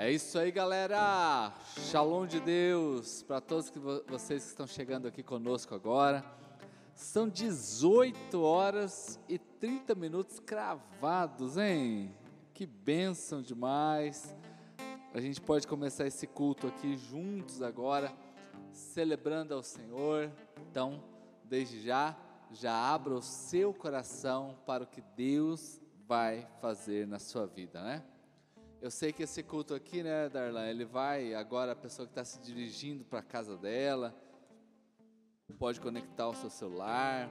É 0.00 0.12
isso 0.12 0.38
aí, 0.38 0.52
galera. 0.52 1.52
Shalom 1.90 2.24
de 2.24 2.38
Deus 2.38 3.24
para 3.24 3.40
todos 3.40 3.68
que 3.68 3.80
vo 3.80 4.00
vocês 4.06 4.44
que 4.44 4.50
estão 4.50 4.64
chegando 4.64 5.08
aqui 5.08 5.24
conosco 5.24 5.74
agora. 5.74 6.24
São 6.94 7.28
18 7.28 8.40
horas 8.40 9.18
e 9.28 9.40
30 9.40 9.96
minutos 9.96 10.38
cravados, 10.38 11.58
hein? 11.58 12.16
Que 12.54 12.64
bênção 12.64 13.42
demais. 13.42 14.36
A 15.12 15.20
gente 15.20 15.40
pode 15.40 15.66
começar 15.66 16.06
esse 16.06 16.28
culto 16.28 16.68
aqui 16.68 16.96
juntos 16.96 17.60
agora, 17.60 18.12
celebrando 18.70 19.52
ao 19.52 19.64
Senhor. 19.64 20.30
Então, 20.70 21.02
desde 21.42 21.82
já, 21.82 22.16
já 22.52 22.72
abra 22.72 23.14
o 23.14 23.20
seu 23.20 23.74
coração 23.74 24.56
para 24.64 24.84
o 24.84 24.86
que 24.86 25.02
Deus 25.16 25.80
vai 26.06 26.46
fazer 26.60 27.04
na 27.04 27.18
sua 27.18 27.48
vida, 27.48 27.82
né? 27.82 28.04
Eu 28.80 28.92
sei 28.92 29.12
que 29.12 29.24
esse 29.24 29.42
culto 29.42 29.74
aqui, 29.74 30.04
né, 30.04 30.28
Darlan, 30.28 30.68
ele 30.68 30.84
vai 30.84 31.34
agora 31.34 31.72
a 31.72 31.76
pessoa 31.76 32.06
que 32.06 32.12
está 32.12 32.24
se 32.24 32.38
dirigindo 32.38 33.04
para 33.04 33.18
a 33.18 33.22
casa 33.22 33.56
dela, 33.56 34.14
pode 35.58 35.80
conectar 35.80 36.28
o 36.28 36.34
seu 36.34 36.48
celular, 36.48 37.28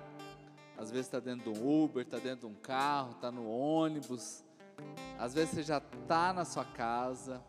às 0.77 0.91
vezes 0.91 1.05
está 1.05 1.21
dentro 1.21 1.53
de 1.53 1.57
um 1.57 1.83
Uber, 1.83 2.03
está 2.03 2.17
dentro 2.17 2.49
de 2.49 2.53
um 2.53 2.59
carro, 2.59 3.11
está 3.11 3.31
no 3.31 3.49
ônibus, 3.49 4.43
às 5.17 5.33
vezes 5.33 5.51
você 5.51 5.63
já 5.63 5.77
está 5.77 6.33
na 6.33 6.43
sua 6.43 6.65
casa. 6.65 7.41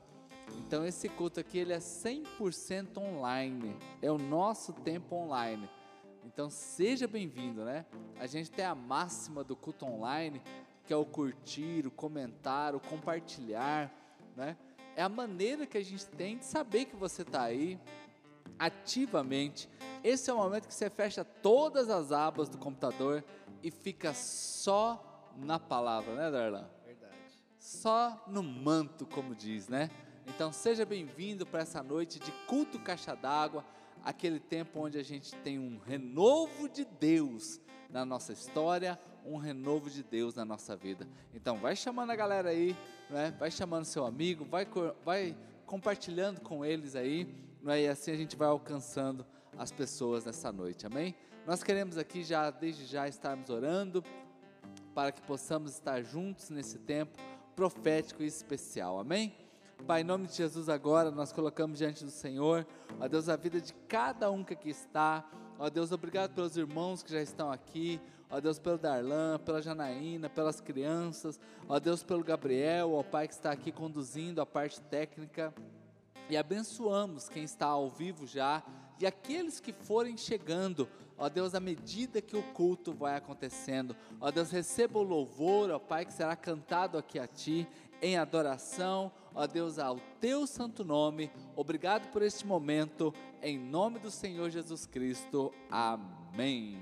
Então 0.60 0.86
esse 0.86 1.08
culto 1.08 1.40
aqui 1.40 1.58
ele 1.58 1.72
é 1.72 1.78
100% 1.78 2.98
online, 2.98 3.76
é 4.00 4.12
o 4.12 4.16
nosso 4.16 4.72
tempo 4.74 5.16
online. 5.16 5.68
Então 6.24 6.48
seja 6.48 7.08
bem-vindo, 7.08 7.64
né? 7.64 7.84
A 8.20 8.28
gente 8.28 8.48
tem 8.48 8.64
a 8.64 8.76
máxima 8.76 9.42
do 9.42 9.56
culto 9.56 9.84
online 9.84 10.40
que 10.88 10.94
é 10.94 10.96
o 10.96 11.04
curtir, 11.04 11.86
o 11.86 11.90
comentar, 11.90 12.74
o 12.74 12.80
compartilhar, 12.80 13.92
né? 14.38 14.56
É 14.96 15.02
a 15.02 15.08
maneira 15.08 15.66
que 15.66 15.76
a 15.76 15.84
gente 15.84 16.06
tem 16.06 16.38
de 16.38 16.44
saber 16.44 16.86
que 16.86 16.96
você 16.96 17.22
está 17.22 17.42
aí 17.42 17.78
ativamente. 18.58 19.68
Esse 20.02 20.30
é 20.30 20.32
o 20.32 20.36
momento 20.36 20.68
que 20.68 20.74
você 20.74 20.88
fecha 20.88 21.24
todas 21.24 21.90
as 21.90 22.12
abas 22.12 22.48
do 22.48 22.56
computador 22.56 23.22
e 23.62 23.70
fica 23.70 24.14
só 24.14 25.32
na 25.36 25.58
palavra, 25.58 26.14
né, 26.14 26.30
Darlan? 26.30 26.70
Verdade. 26.86 27.14
Só 27.58 28.24
no 28.28 28.42
manto, 28.42 29.04
como 29.06 29.34
diz, 29.34 29.68
né? 29.68 29.90
Então 30.26 30.52
seja 30.52 30.84
bem-vindo 30.84 31.44
para 31.44 31.62
essa 31.62 31.82
noite 31.82 32.18
de 32.20 32.30
culto 32.46 32.78
caixa 32.78 33.14
d'água, 33.14 33.64
aquele 34.04 34.38
tempo 34.38 34.80
onde 34.80 34.98
a 34.98 35.02
gente 35.02 35.34
tem 35.36 35.58
um 35.58 35.78
renovo 35.78 36.68
de 36.68 36.84
Deus 36.84 37.60
na 37.90 38.04
nossa 38.04 38.32
história, 38.32 38.98
um 39.24 39.36
renovo 39.36 39.90
de 39.90 40.02
Deus 40.02 40.34
na 40.34 40.44
nossa 40.44 40.76
vida. 40.76 41.08
Então, 41.34 41.56
vai 41.58 41.74
chamando 41.74 42.10
a 42.10 42.16
galera 42.16 42.50
aí, 42.50 42.76
né? 43.10 43.34
vai 43.38 43.50
chamando 43.50 43.84
seu 43.84 44.04
amigo, 44.04 44.44
vai, 44.44 44.66
vai 45.04 45.36
compartilhando 45.66 46.40
com 46.40 46.64
eles 46.64 46.94
aí, 46.94 47.32
né? 47.62 47.82
e 47.82 47.88
assim 47.88 48.10
a 48.10 48.16
gente 48.16 48.36
vai 48.36 48.48
alcançando 48.48 49.24
as 49.56 49.72
pessoas 49.72 50.24
nessa 50.24 50.52
noite, 50.52 50.86
amém? 50.86 51.14
Nós 51.46 51.62
queremos 51.62 51.96
aqui 51.96 52.22
já, 52.22 52.50
desde 52.50 52.84
já, 52.84 53.08
estarmos 53.08 53.48
orando 53.48 54.04
para 54.94 55.10
que 55.10 55.22
possamos 55.22 55.72
estar 55.72 56.02
juntos 56.02 56.50
nesse 56.50 56.78
tempo 56.78 57.18
profético 57.56 58.22
e 58.22 58.26
especial, 58.26 59.00
amém? 59.00 59.34
Pai, 59.86 60.02
em 60.02 60.04
nome 60.04 60.26
de 60.26 60.34
Jesus, 60.34 60.68
agora 60.68 61.10
nós 61.10 61.32
colocamos 61.32 61.78
diante 61.78 62.04
do 62.04 62.10
Senhor, 62.10 62.66
ó 63.00 63.08
Deus, 63.08 63.28
a 63.28 63.36
vida 63.36 63.60
de 63.60 63.72
cada 63.88 64.30
um 64.30 64.44
que 64.44 64.52
aqui 64.52 64.70
está, 64.70 65.24
ó 65.58 65.70
Deus, 65.70 65.92
obrigado 65.92 66.34
pelos 66.34 66.56
irmãos 66.56 67.02
que 67.02 67.10
já 67.10 67.22
estão 67.22 67.50
aqui, 67.50 68.00
ó 68.30 68.40
Deus, 68.40 68.58
pelo 68.58 68.78
Darlan, 68.78 69.38
pela 69.38 69.62
Janaína, 69.62 70.28
pelas 70.28 70.60
crianças, 70.60 71.40
ó 71.68 71.78
Deus, 71.78 72.02
pelo 72.02 72.22
Gabriel, 72.22 72.92
ó 72.92 73.02
Pai 73.02 73.26
que 73.26 73.34
está 73.34 73.50
aqui 73.50 73.72
conduzindo 73.72 74.40
a 74.40 74.46
parte 74.46 74.80
técnica, 74.82 75.54
e 76.28 76.36
abençoamos 76.36 77.28
quem 77.28 77.42
está 77.42 77.66
ao 77.66 77.88
vivo 77.88 78.26
já, 78.26 78.62
e 79.00 79.06
aqueles 79.06 79.60
que 79.60 79.72
forem 79.72 80.16
chegando, 80.16 80.88
ó 81.16 81.28
Deus, 81.28 81.54
à 81.54 81.60
medida 81.60 82.20
que 82.20 82.36
o 82.36 82.42
culto 82.52 82.92
vai 82.92 83.16
acontecendo, 83.16 83.96
ó 84.20 84.30
Deus, 84.30 84.50
receba 84.50 84.98
o 84.98 85.02
louvor, 85.02 85.70
ó 85.70 85.78
Pai, 85.78 86.04
que 86.04 86.12
será 86.12 86.36
cantado 86.36 86.98
aqui 86.98 87.18
a 87.18 87.26
Ti, 87.26 87.66
em 88.02 88.16
adoração, 88.16 89.10
ó 89.34 89.46
Deus, 89.46 89.78
ao 89.78 89.98
Teu 90.20 90.46
santo 90.46 90.84
nome, 90.84 91.30
obrigado 91.56 92.10
por 92.12 92.22
este 92.22 92.46
momento, 92.46 93.14
em 93.40 93.58
nome 93.58 93.98
do 93.98 94.10
Senhor 94.10 94.50
Jesus 94.50 94.84
Cristo, 94.84 95.52
amém. 95.70 96.76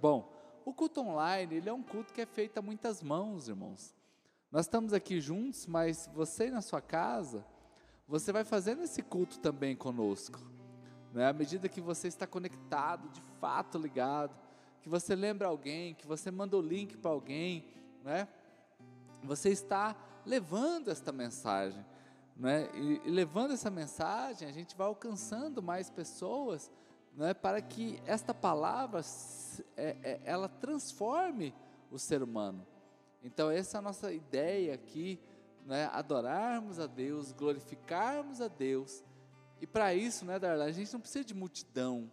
Bom, 0.00 0.39
o 0.64 0.72
culto 0.72 1.00
online, 1.00 1.56
ele 1.56 1.68
é 1.68 1.72
um 1.72 1.82
culto 1.82 2.12
que 2.12 2.20
é 2.20 2.26
feito 2.26 2.58
a 2.58 2.62
muitas 2.62 3.02
mãos, 3.02 3.48
irmãos. 3.48 3.94
Nós 4.50 4.66
estamos 4.66 4.92
aqui 4.92 5.20
juntos, 5.20 5.66
mas 5.66 6.10
você 6.12 6.50
na 6.50 6.60
sua 6.60 6.80
casa, 6.80 7.44
você 8.06 8.32
vai 8.32 8.44
fazendo 8.44 8.82
esse 8.82 9.02
culto 9.02 9.38
também 9.38 9.76
conosco. 9.76 10.40
Né? 11.12 11.28
À 11.28 11.32
medida 11.32 11.68
que 11.68 11.80
você 11.80 12.08
está 12.08 12.26
conectado, 12.26 13.08
de 13.10 13.20
fato 13.40 13.78
ligado, 13.78 14.34
que 14.82 14.88
você 14.88 15.14
lembra 15.14 15.48
alguém, 15.48 15.94
que 15.94 16.06
você 16.06 16.30
manda 16.30 16.56
o 16.56 16.60
link 16.60 16.96
para 16.96 17.10
alguém, 17.10 17.64
né? 18.02 18.26
Você 19.22 19.50
está 19.50 19.94
levando 20.24 20.90
esta 20.90 21.12
mensagem, 21.12 21.84
né? 22.36 22.68
E, 22.74 23.02
e 23.04 23.10
levando 23.10 23.52
essa 23.52 23.70
mensagem, 23.70 24.48
a 24.48 24.52
gente 24.52 24.74
vai 24.74 24.86
alcançando 24.86 25.62
mais 25.62 25.90
pessoas, 25.90 26.70
né? 27.14 27.34
Para 27.34 27.60
que 27.60 28.00
esta 28.06 28.32
palavra 28.32 29.00
é, 29.76 29.96
é, 30.02 30.20
ela 30.24 30.48
transforme 30.48 31.54
o 31.90 31.98
ser 31.98 32.22
humano. 32.22 32.66
Então, 33.22 33.50
essa 33.50 33.76
é 33.76 33.78
a 33.78 33.82
nossa 33.82 34.12
ideia 34.12 34.74
aqui, 34.74 35.20
né? 35.66 35.90
adorarmos 35.92 36.78
a 36.78 36.86
Deus, 36.86 37.32
glorificarmos 37.32 38.40
a 38.40 38.48
Deus. 38.48 39.04
E 39.60 39.66
para 39.66 39.94
isso, 39.94 40.24
né, 40.24 40.38
Darla, 40.38 40.64
a 40.64 40.72
gente 40.72 40.92
não 40.92 41.00
precisa 41.00 41.24
de 41.24 41.34
multidão. 41.34 42.10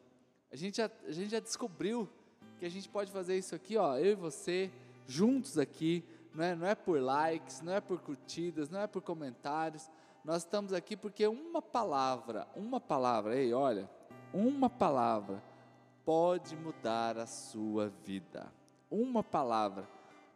A 0.52 0.56
gente, 0.56 0.78
já, 0.78 0.92
a 1.06 1.12
gente 1.12 1.32
já 1.32 1.40
descobriu 1.40 2.10
que 2.60 2.66
a 2.66 2.70
gente 2.70 2.90
pode 2.90 3.12
fazer 3.12 3.38
isso 3.38 3.56
aqui, 3.56 3.78
ó, 3.78 3.98
eu 3.98 4.12
e 4.12 4.16
você, 4.16 4.72
juntos 5.06 5.58
aqui, 5.58 6.04
não 6.34 6.44
é, 6.44 6.56
não 6.56 6.68
é 6.68 6.76
por 6.76 7.00
likes, 7.00 7.62
não 7.62 7.74
é 7.74 7.80
por 7.80 8.02
curtidas, 8.02 8.70
não 8.70 8.82
é 8.82 8.88
por 8.88 9.02
comentários. 9.02 9.90
Nós 10.26 10.44
estamos 10.44 10.74
aqui 10.74 10.98
porque 10.98 11.26
uma 11.26 11.62
palavra, 11.62 12.48
uma 12.56 12.82
palavra, 12.82 13.36
ei, 13.36 13.54
olha, 13.54 13.90
uma 14.38 14.70
palavra 14.70 15.44
pode 16.06 16.56
mudar 16.56 17.18
a 17.18 17.26
sua 17.26 17.90
vida. 18.06 18.54
Uma 18.90 19.24
palavra, 19.24 19.90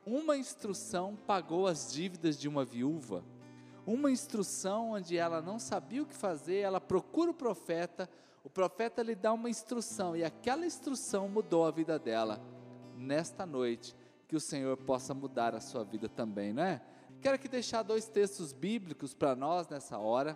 uma 0.04 0.36
instrução 0.36 1.16
pagou 1.28 1.68
as 1.68 1.94
dívidas 1.94 2.36
de 2.40 2.48
uma 2.48 2.66
viúva. 2.66 3.24
Uma 3.86 4.10
instrução 4.10 4.94
onde 4.94 5.18
ela 5.18 5.40
não 5.40 5.60
sabia 5.60 6.02
o 6.02 6.06
que 6.08 6.16
fazer, 6.16 6.58
ela 6.58 6.82
procura 6.82 7.30
o 7.30 7.34
profeta, 7.34 8.10
o 8.44 8.50
profeta 8.50 9.04
lhe 9.04 9.14
dá 9.14 9.32
uma 9.34 9.52
instrução 9.52 10.16
e 10.16 10.24
aquela 10.24 10.66
instrução 10.66 11.30
mudou 11.30 11.64
a 11.64 11.70
vida 11.70 12.00
dela. 12.00 12.42
Nesta 12.98 13.46
noite, 13.46 13.96
que 14.28 14.36
o 14.36 14.40
Senhor 14.40 14.78
possa 14.78 15.14
mudar 15.14 15.54
a 15.54 15.62
sua 15.62 15.84
vida 15.84 16.10
também, 16.10 16.54
não 16.54 16.64
é? 16.64 16.82
Quero 17.22 17.36
aqui 17.36 17.48
deixar 17.48 17.84
dois 17.84 18.08
textos 18.08 18.52
bíblicos 18.52 19.14
para 19.14 19.36
nós 19.36 19.68
nessa 19.68 20.00
hora, 20.00 20.36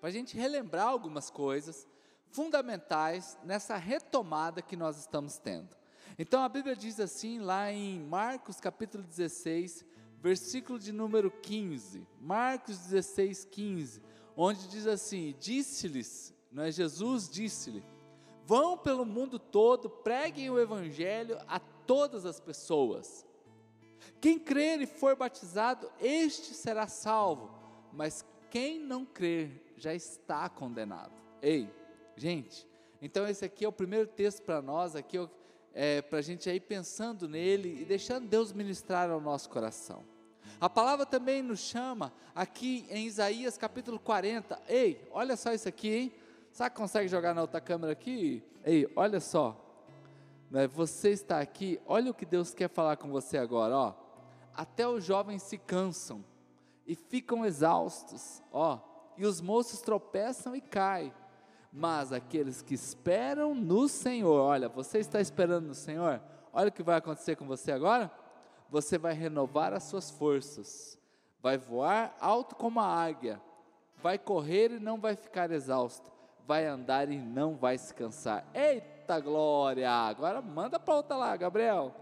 para 0.00 0.10
a 0.10 0.12
gente 0.12 0.36
relembrar 0.36 0.86
algumas 0.86 1.30
coisas 1.30 1.88
fundamentais 2.30 3.38
nessa 3.44 3.76
retomada 3.76 4.62
que 4.62 4.76
nós 4.76 4.98
estamos 4.98 5.38
tendo. 5.38 5.76
Então 6.18 6.42
a 6.42 6.48
Bíblia 6.48 6.74
diz 6.74 6.98
assim, 6.98 7.38
lá 7.38 7.72
em 7.72 8.00
Marcos 8.00 8.58
capítulo 8.60 9.04
16, 9.04 9.84
versículo 10.20 10.78
de 10.78 10.92
número 10.92 11.30
15. 11.30 12.06
Marcos 12.20 12.78
16, 12.78 13.44
15. 13.44 14.02
Onde 14.36 14.68
diz 14.68 14.86
assim: 14.86 15.34
Disse-lhes, 15.38 16.34
não 16.50 16.64
é? 16.64 16.70
Jesus 16.70 17.28
disse-lhe: 17.28 17.84
Vão 18.44 18.76
pelo 18.76 19.04
mundo 19.04 19.38
todo, 19.38 19.88
preguem 19.90 20.50
o 20.50 20.58
evangelho 20.58 21.38
a 21.46 21.58
todas 21.58 22.24
as 22.24 22.40
pessoas. 22.40 23.26
Quem 24.20 24.38
crer 24.38 24.80
e 24.80 24.86
for 24.86 25.16
batizado, 25.16 25.90
este 26.00 26.54
será 26.54 26.86
salvo, 26.86 27.50
mas 27.92 28.24
quem 28.50 28.78
não 28.78 29.04
crer 29.04 29.74
já 29.76 29.94
está 29.94 30.48
condenado. 30.48 31.12
Ei, 31.40 31.68
Gente, 32.18 32.66
então 33.00 33.28
esse 33.28 33.44
aqui 33.44 33.64
é 33.64 33.68
o 33.68 33.72
primeiro 33.72 34.08
texto 34.08 34.42
para 34.42 34.60
nós, 34.60 34.96
aqui 34.96 35.16
é, 35.72 36.02
para 36.02 36.18
a 36.18 36.22
gente 36.22 36.50
ir 36.50 36.58
pensando 36.58 37.28
nele 37.28 37.82
e 37.82 37.84
deixando 37.84 38.26
Deus 38.26 38.52
ministrar 38.52 39.08
ao 39.08 39.20
nosso 39.20 39.48
coração. 39.48 40.04
A 40.60 40.68
palavra 40.68 41.06
também 41.06 41.42
nos 41.42 41.60
chama 41.60 42.12
aqui 42.34 42.84
em 42.90 43.06
Isaías 43.06 43.56
capítulo 43.56 44.00
40. 44.00 44.60
Ei, 44.66 45.08
olha 45.12 45.36
só 45.36 45.52
isso 45.52 45.68
aqui, 45.68 45.94
hein? 45.94 46.12
Sabe 46.50 46.74
consegue 46.74 47.06
jogar 47.06 47.34
na 47.34 47.42
outra 47.42 47.60
câmera 47.60 47.92
aqui? 47.92 48.42
Ei, 48.64 48.90
olha 48.96 49.20
só. 49.20 49.56
Né? 50.50 50.66
Você 50.66 51.10
está 51.10 51.38
aqui, 51.38 51.80
olha 51.86 52.10
o 52.10 52.14
que 52.14 52.26
Deus 52.26 52.52
quer 52.52 52.68
falar 52.68 52.96
com 52.96 53.12
você 53.12 53.38
agora, 53.38 53.76
ó. 53.76 53.94
Até 54.52 54.88
os 54.88 55.04
jovens 55.04 55.44
se 55.44 55.56
cansam 55.56 56.24
e 56.84 56.96
ficam 56.96 57.46
exaustos, 57.46 58.42
ó. 58.50 58.80
E 59.16 59.24
os 59.24 59.40
moços 59.40 59.80
tropeçam 59.80 60.56
e 60.56 60.60
caem 60.60 61.12
mas 61.72 62.12
aqueles 62.12 62.62
que 62.62 62.74
esperam 62.74 63.54
no 63.54 63.88
Senhor, 63.88 64.40
olha, 64.40 64.68
você 64.68 64.98
está 64.98 65.20
esperando 65.20 65.68
no 65.68 65.74
Senhor, 65.74 66.20
olha 66.52 66.68
o 66.68 66.72
que 66.72 66.82
vai 66.82 66.96
acontecer 66.96 67.36
com 67.36 67.46
você 67.46 67.72
agora. 67.72 68.10
Você 68.70 68.98
vai 68.98 69.14
renovar 69.14 69.72
as 69.72 69.84
suas 69.84 70.10
forças, 70.10 70.98
vai 71.40 71.56
voar 71.56 72.14
alto 72.20 72.54
como 72.54 72.80
a 72.80 72.86
águia, 72.86 73.40
vai 74.02 74.18
correr 74.18 74.72
e 74.72 74.78
não 74.78 75.00
vai 75.00 75.16
ficar 75.16 75.50
exausto, 75.50 76.12
vai 76.46 76.66
andar 76.66 77.10
e 77.10 77.18
não 77.18 77.56
vai 77.56 77.78
se 77.78 77.94
cansar. 77.94 78.44
Eita 78.52 79.18
glória! 79.20 79.90
Agora 79.90 80.42
manda 80.42 80.78
para 80.78 80.96
outra 80.96 81.16
lá, 81.16 81.34
Gabriel. 81.34 81.94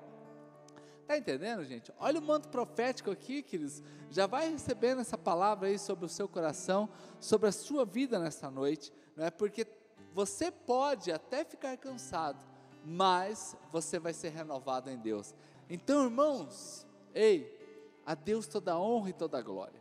Tá 1.07 1.17
entendendo, 1.17 1.65
gente? 1.65 1.93
Olha 1.99 2.19
o 2.19 2.23
manto 2.23 2.49
profético 2.49 3.11
aqui, 3.13 3.43
queridos. 3.43 3.83
Já 4.11 4.27
vai 4.27 4.51
recebendo 4.51 5.01
essa 5.01 5.17
palavra 5.17 5.69
aí 5.69 5.79
sobre 5.79 6.05
o 6.05 6.09
seu 6.09 6.29
coração, 6.29 6.89
sobre 7.21 7.49
a 7.49 7.53
sua 7.53 7.85
vida 7.85 8.19
nesta 8.19 8.51
noite, 8.51 8.93
não 9.15 9.25
é? 9.25 9.31
Porque 9.31 9.67
você 10.13 10.51
pode 10.51 11.13
até 11.13 11.45
ficar 11.45 11.77
cansado, 11.77 12.45
mas 12.85 13.57
você 13.71 13.99
vai 14.01 14.13
ser 14.13 14.31
renovado 14.31 14.91
em 14.91 14.99
Deus. 14.99 15.33
Então, 15.71 16.05
irmãos, 16.05 16.85
ei, 17.15 17.57
a 18.05 18.15
Deus 18.15 18.49
toda 18.49 18.73
a 18.73 18.81
honra 18.81 19.11
e 19.11 19.13
toda 19.13 19.39
a 19.39 19.43
glória. 19.43 19.81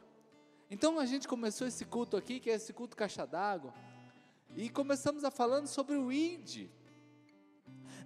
Então 0.70 1.00
a 1.00 1.06
gente 1.06 1.28
começou 1.28 1.68
esse 1.68 1.86
culto 1.86 2.18
aqui, 2.18 2.40
que 2.40 2.50
é 2.50 2.54
esse 2.54 2.74
culto 2.74 2.98
caixa 2.98 3.26
d'água, 3.26 3.74
e 4.56 4.70
começamos 4.70 5.24
a 5.24 5.32
falando 5.32 5.68
sobre 5.68 5.96
o 5.96 6.12
ID. 6.12 6.70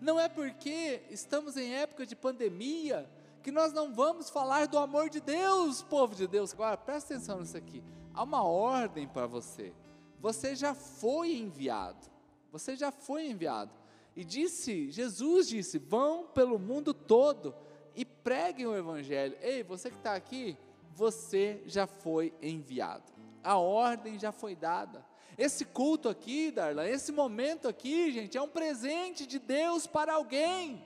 Não 0.01 0.19
é 0.19 0.29
porque 0.29 1.01
estamos 1.09 1.57
em 1.57 1.73
época 1.73 2.05
de 2.05 2.15
pandemia 2.15 3.09
que 3.41 3.51
nós 3.51 3.73
não 3.73 3.93
vamos 3.93 4.29
falar 4.29 4.67
do 4.67 4.77
amor 4.77 5.09
de 5.09 5.19
Deus, 5.19 5.81
povo 5.81 6.15
de 6.15 6.27
Deus. 6.27 6.53
Agora, 6.53 6.77
presta 6.77 7.13
atenção 7.13 7.39
nisso 7.39 7.57
aqui. 7.57 7.83
Há 8.13 8.23
uma 8.23 8.43
ordem 8.43 9.07
para 9.07 9.27
você. 9.27 9.73
Você 10.19 10.55
já 10.55 10.73
foi 10.73 11.35
enviado. 11.35 12.07
Você 12.51 12.75
já 12.75 12.91
foi 12.91 13.27
enviado. 13.27 13.71
E 14.15 14.23
disse, 14.23 14.91
Jesus 14.91 15.47
disse: 15.47 15.77
vão 15.77 16.27
pelo 16.27 16.59
mundo 16.59 16.93
todo 16.93 17.55
e 17.95 18.03
preguem 18.03 18.65
o 18.65 18.75
Evangelho. 18.75 19.37
Ei, 19.41 19.63
você 19.63 19.89
que 19.89 19.97
está 19.97 20.15
aqui, 20.15 20.57
você 20.93 21.61
já 21.65 21.87
foi 21.87 22.33
enviado. 22.41 23.11
A 23.43 23.57
ordem 23.57 24.19
já 24.19 24.31
foi 24.31 24.55
dada. 24.55 25.05
Esse 25.39 25.63
culto 25.63 26.09
aqui, 26.09 26.51
Darla, 26.51 26.86
esse 26.89 27.13
momento 27.13 27.65
aqui, 27.65 28.12
gente, 28.12 28.38
é 28.38 28.41
um 28.41 28.50
presente 28.50 29.25
de 29.25 29.39
Deus 29.39 29.88
para 29.88 30.15
alguém. 30.15 30.86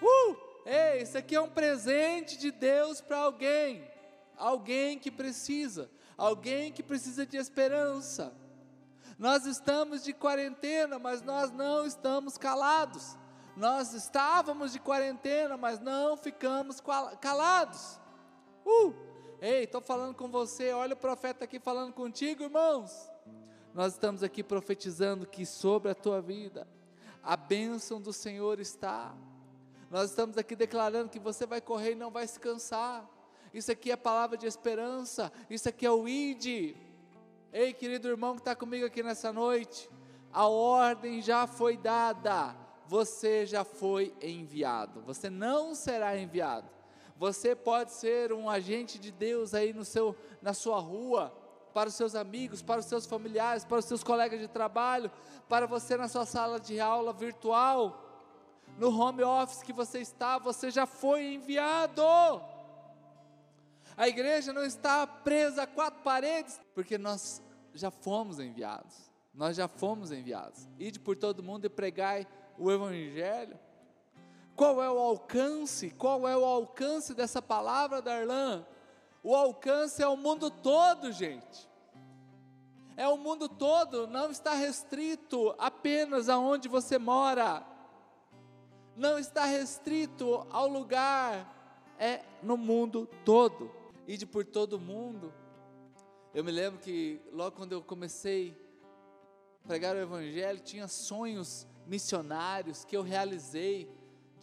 Uh! 0.00 0.34
Ei, 0.64 1.02
isso 1.02 1.18
aqui 1.18 1.34
é 1.34 1.40
um 1.40 1.50
presente 1.50 2.38
de 2.38 2.50
Deus 2.50 3.02
para 3.02 3.18
alguém. 3.18 3.86
Alguém 4.38 4.98
que 4.98 5.10
precisa, 5.10 5.90
alguém 6.16 6.72
que 6.72 6.82
precisa 6.82 7.26
de 7.26 7.36
esperança. 7.36 8.32
Nós 9.18 9.44
estamos 9.44 10.02
de 10.02 10.14
quarentena, 10.14 10.98
mas 10.98 11.20
nós 11.20 11.50
não 11.50 11.86
estamos 11.86 12.38
calados. 12.38 13.18
Nós 13.54 13.92
estávamos 13.92 14.72
de 14.72 14.80
quarentena, 14.80 15.58
mas 15.58 15.78
não 15.78 16.16
ficamos 16.16 16.82
calados. 17.20 18.00
Uh! 18.64 19.13
Ei, 19.40 19.64
estou 19.64 19.80
falando 19.80 20.14
com 20.14 20.28
você, 20.28 20.72
olha 20.72 20.94
o 20.94 20.96
profeta 20.96 21.44
aqui 21.44 21.58
falando 21.58 21.92
contigo, 21.92 22.44
irmãos. 22.44 23.10
Nós 23.74 23.94
estamos 23.94 24.22
aqui 24.22 24.42
profetizando 24.42 25.26
que 25.26 25.44
sobre 25.44 25.90
a 25.90 25.94
tua 25.94 26.20
vida 26.20 26.66
a 27.22 27.36
bênção 27.36 28.00
do 28.00 28.12
Senhor 28.12 28.60
está. 28.60 29.14
Nós 29.90 30.10
estamos 30.10 30.36
aqui 30.36 30.54
declarando 30.54 31.08
que 31.08 31.18
você 31.18 31.46
vai 31.46 31.60
correr 31.60 31.92
e 31.92 31.96
não 31.96 32.10
vai 32.10 32.26
se 32.26 32.38
cansar. 32.38 33.08
Isso 33.52 33.72
aqui 33.72 33.90
é 33.90 33.96
palavra 33.96 34.36
de 34.36 34.46
esperança. 34.46 35.32
Isso 35.48 35.68
aqui 35.68 35.86
é 35.86 35.90
o 35.90 36.06
ID. 36.06 36.76
Ei, 37.52 37.72
querido 37.72 38.08
irmão 38.08 38.34
que 38.34 38.40
está 38.40 38.54
comigo 38.54 38.84
aqui 38.84 39.02
nessa 39.02 39.32
noite, 39.32 39.88
a 40.32 40.46
ordem 40.46 41.22
já 41.22 41.46
foi 41.46 41.76
dada. 41.76 42.54
Você 42.86 43.46
já 43.46 43.64
foi 43.64 44.14
enviado. 44.20 45.00
Você 45.02 45.30
não 45.30 45.74
será 45.74 46.18
enviado. 46.18 46.73
Você 47.16 47.54
pode 47.54 47.92
ser 47.92 48.32
um 48.32 48.50
agente 48.50 48.98
de 48.98 49.12
Deus 49.12 49.54
aí 49.54 49.72
no 49.72 49.84
seu, 49.84 50.16
na 50.42 50.52
sua 50.52 50.80
rua, 50.80 51.32
para 51.72 51.88
os 51.88 51.94
seus 51.94 52.14
amigos, 52.14 52.62
para 52.62 52.80
os 52.80 52.86
seus 52.86 53.06
familiares, 53.06 53.64
para 53.64 53.78
os 53.78 53.84
seus 53.84 54.02
colegas 54.02 54.40
de 54.40 54.48
trabalho, 54.48 55.10
para 55.48 55.66
você 55.66 55.96
na 55.96 56.08
sua 56.08 56.26
sala 56.26 56.58
de 56.60 56.80
aula 56.80 57.12
virtual, 57.12 58.00
no 58.78 58.88
home 58.88 59.22
office 59.22 59.62
que 59.62 59.72
você 59.72 60.00
está, 60.00 60.38
você 60.38 60.70
já 60.70 60.86
foi 60.86 61.34
enviado. 61.34 62.02
A 63.96 64.08
igreja 64.08 64.52
não 64.52 64.64
está 64.64 65.06
presa 65.06 65.62
a 65.62 65.66
quatro 65.66 66.02
paredes, 66.02 66.60
porque 66.74 66.98
nós 66.98 67.42
já 67.72 67.90
fomos 67.90 68.38
enviados. 68.40 69.10
Nós 69.32 69.56
já 69.56 69.66
fomos 69.66 70.12
enviados. 70.12 70.68
Ide 70.78 71.00
por 71.00 71.16
todo 71.16 71.42
mundo 71.42 71.64
e 71.64 71.68
pregai 71.68 72.26
o 72.58 72.70
evangelho. 72.70 73.58
Qual 74.56 74.82
é 74.82 74.90
o 74.90 74.98
alcance? 74.98 75.90
Qual 75.90 76.28
é 76.28 76.36
o 76.36 76.44
alcance 76.44 77.14
dessa 77.14 77.42
palavra, 77.42 78.00
Darlan? 78.00 78.64
O 79.22 79.34
alcance 79.34 80.02
é 80.02 80.06
o 80.06 80.16
mundo 80.16 80.50
todo, 80.50 81.10
gente. 81.10 81.68
É 82.96 83.08
o 83.08 83.16
mundo 83.16 83.48
todo, 83.48 84.06
não 84.06 84.30
está 84.30 84.54
restrito 84.54 85.52
apenas 85.58 86.28
aonde 86.28 86.68
você 86.68 86.96
mora. 86.98 87.66
Não 88.94 89.18
está 89.18 89.44
restrito 89.44 90.46
ao 90.50 90.68
lugar, 90.68 91.94
é 91.98 92.22
no 92.40 92.56
mundo 92.56 93.08
todo. 93.24 93.72
E 94.06 94.16
de 94.16 94.26
por 94.26 94.44
todo 94.44 94.78
mundo. 94.78 95.32
Eu 96.32 96.44
me 96.44 96.52
lembro 96.52 96.78
que 96.78 97.20
logo 97.32 97.56
quando 97.56 97.72
eu 97.72 97.82
comecei 97.82 98.56
a 99.64 99.66
pregar 99.66 99.96
o 99.96 100.00
evangelho, 100.00 100.60
tinha 100.60 100.86
sonhos 100.86 101.66
missionários 101.86 102.84
que 102.84 102.96
eu 102.96 103.02
realizei 103.02 103.90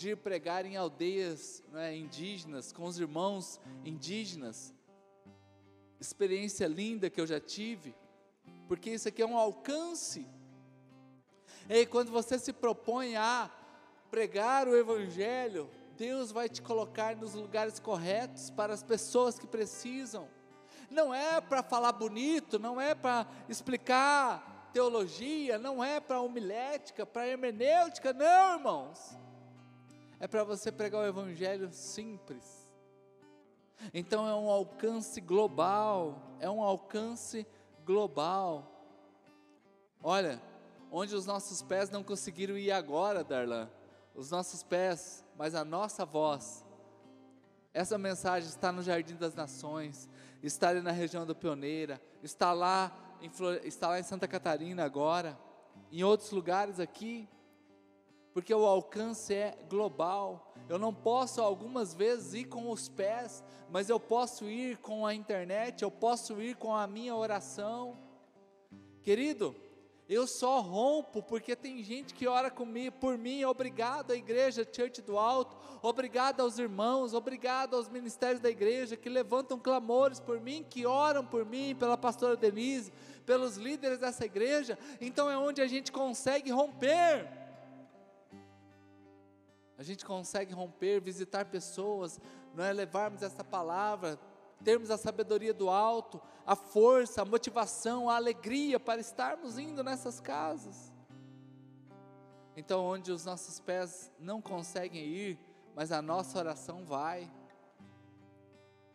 de 0.01 0.15
pregar 0.15 0.65
em 0.65 0.75
aldeias 0.75 1.61
né, 1.71 1.95
indígenas, 1.95 2.71
com 2.71 2.85
os 2.85 2.99
irmãos 2.99 3.61
indígenas. 3.85 4.73
Experiência 5.99 6.65
linda 6.65 7.07
que 7.07 7.21
eu 7.21 7.27
já 7.27 7.39
tive, 7.39 7.93
porque 8.67 8.89
isso 8.89 9.07
aqui 9.07 9.21
é 9.21 9.25
um 9.27 9.37
alcance. 9.37 10.27
E 11.69 11.85
quando 11.85 12.11
você 12.11 12.39
se 12.39 12.51
propõe 12.51 13.15
a 13.15 13.51
pregar 14.09 14.67
o 14.67 14.75
Evangelho, 14.75 15.69
Deus 15.95 16.31
vai 16.31 16.49
te 16.49 16.63
colocar 16.63 17.15
nos 17.15 17.35
lugares 17.35 17.79
corretos 17.79 18.49
para 18.49 18.73
as 18.73 18.81
pessoas 18.81 19.37
que 19.37 19.45
precisam. 19.45 20.27
Não 20.89 21.13
é 21.13 21.39
para 21.39 21.61
falar 21.61 21.91
bonito, 21.91 22.57
não 22.57 22.81
é 22.81 22.95
para 22.95 23.27
explicar 23.47 24.71
teologia, 24.73 25.59
não 25.59 25.83
é 25.83 25.99
para 25.99 26.19
homilética, 26.19 27.05
para 27.05 27.27
hermenêutica, 27.27 28.11
não, 28.11 28.55
irmãos 28.55 29.20
é 30.21 30.27
para 30.27 30.43
você 30.43 30.71
pregar 30.71 31.01
o 31.01 31.07
evangelho 31.07 31.73
simples. 31.73 32.71
Então 33.91 34.27
é 34.27 34.35
um 34.35 34.51
alcance 34.51 35.19
global, 35.19 36.37
é 36.39 36.47
um 36.47 36.61
alcance 36.61 37.45
global. 37.83 38.85
Olha, 40.03 40.39
onde 40.91 41.15
os 41.15 41.25
nossos 41.25 41.63
pés 41.63 41.89
não 41.89 42.03
conseguiram 42.03 42.55
ir 42.55 42.71
agora, 42.71 43.23
Darlan, 43.23 43.67
os 44.13 44.29
nossos 44.29 44.61
pés, 44.61 45.25
mas 45.35 45.55
a 45.55 45.65
nossa 45.65 46.05
voz. 46.05 46.63
Essa 47.73 47.97
mensagem 47.97 48.47
está 48.47 48.71
no 48.71 48.83
Jardim 48.83 49.15
das 49.15 49.33
Nações, 49.33 50.07
está 50.43 50.69
ali 50.69 50.81
na 50.81 50.91
região 50.91 51.25
do 51.25 51.35
Pioneira, 51.35 51.99
está 52.21 52.53
lá 52.53 52.95
em, 53.19 53.31
está 53.63 53.87
lá 53.87 53.99
em 53.99 54.03
Santa 54.03 54.27
Catarina 54.27 54.85
agora, 54.85 55.35
em 55.91 56.03
outros 56.03 56.29
lugares 56.29 56.79
aqui 56.79 57.27
porque 58.33 58.53
o 58.53 58.65
alcance 58.65 59.33
é 59.33 59.57
global. 59.69 60.53
Eu 60.69 60.79
não 60.79 60.93
posso 60.93 61.41
algumas 61.41 61.93
vezes 61.93 62.33
ir 62.33 62.45
com 62.45 62.69
os 62.69 62.87
pés, 62.87 63.43
mas 63.69 63.89
eu 63.89 63.99
posso 63.99 64.45
ir 64.45 64.77
com 64.77 65.05
a 65.05 65.13
internet, 65.13 65.83
eu 65.83 65.91
posso 65.91 66.41
ir 66.41 66.55
com 66.55 66.73
a 66.73 66.87
minha 66.87 67.15
oração. 67.15 67.97
Querido, 69.03 69.55
eu 70.07 70.27
só 70.27 70.59
rompo 70.59 71.23
porque 71.23 71.55
tem 71.55 71.81
gente 71.83 72.13
que 72.13 72.27
ora 72.27 72.51
comigo, 72.51 72.97
por 72.99 73.17
mim. 73.17 73.43
Obrigado 73.45 74.11
à 74.11 74.15
igreja 74.15 74.67
Church 74.69 75.01
do 75.01 75.17
Alto, 75.17 75.55
obrigado 75.81 76.41
aos 76.41 76.59
irmãos, 76.59 77.13
obrigado 77.13 77.75
aos 77.75 77.89
ministérios 77.89 78.41
da 78.41 78.49
igreja 78.49 78.97
que 78.97 79.09
levantam 79.09 79.57
clamores 79.57 80.19
por 80.19 80.39
mim, 80.39 80.65
que 80.69 80.85
oram 80.85 81.25
por 81.25 81.45
mim, 81.45 81.75
pela 81.75 81.97
pastora 81.97 82.35
Denise, 82.35 82.91
pelos 83.25 83.55
líderes 83.55 83.99
dessa 83.99 84.25
igreja. 84.25 84.77
Então 84.99 85.29
é 85.29 85.37
onde 85.37 85.61
a 85.61 85.67
gente 85.67 85.91
consegue 85.91 86.51
romper 86.51 87.40
a 89.81 89.83
gente 89.83 90.05
consegue 90.05 90.53
romper, 90.53 91.01
visitar 91.01 91.45
pessoas, 91.45 92.21
não 92.53 92.63
é 92.63 92.71
levarmos 92.71 93.23
essa 93.23 93.43
palavra, 93.43 94.19
termos 94.63 94.91
a 94.91 94.97
sabedoria 94.97 95.55
do 95.55 95.71
alto, 95.71 96.21
a 96.45 96.55
força, 96.55 97.23
a 97.23 97.25
motivação, 97.25 98.07
a 98.07 98.15
alegria 98.15 98.79
para 98.79 99.01
estarmos 99.01 99.57
indo 99.57 99.83
nessas 99.83 100.19
casas. 100.19 100.93
Então, 102.55 102.85
onde 102.85 103.11
os 103.11 103.25
nossos 103.25 103.59
pés 103.59 104.11
não 104.19 104.39
conseguem 104.39 105.03
ir, 105.03 105.39
mas 105.75 105.91
a 105.91 105.99
nossa 105.99 106.37
oração 106.37 106.85
vai. 106.85 107.27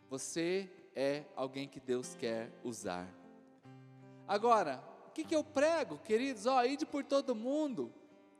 Você 0.09 0.71
é 0.95 1.25
alguém 1.35 1.67
que 1.67 1.81
Deus 1.81 2.15
quer 2.15 2.49
usar. 2.63 3.13
Agora, 4.25 4.81
o 5.09 5.11
que, 5.11 5.25
que 5.25 5.35
eu 5.35 5.43
prego, 5.43 5.97
queridos? 5.97 6.45
Ó, 6.45 6.63
ide 6.63 6.85
por 6.85 7.03
todo 7.03 7.35
mundo. 7.35 7.91